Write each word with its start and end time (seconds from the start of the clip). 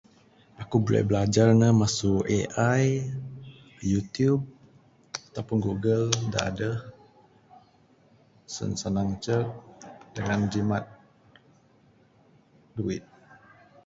Aku 0.61 0.75
buleh 0.85 1.03
bilajar 1.09 1.47
ne 1.61 1.69
masu 1.79 2.11
AI, 2.37 2.85
YouTube 3.91 4.41
ataupun 5.29 5.57
google 5.67 6.05
da 6.33 6.39
adeh 6.49 6.77
sen 8.53 8.71
sanang 8.81 9.09
icek 9.17 9.45
dangan 10.13 10.41
jimat 10.51 10.83
duit. 12.75 13.03